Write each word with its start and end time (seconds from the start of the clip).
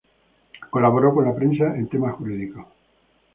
Colaboró 0.71 1.13
con 1.13 1.25
la 1.25 1.35
prensa 1.35 1.77
en 1.77 1.87
temas 1.87 2.15
jurídicos. 2.15 2.65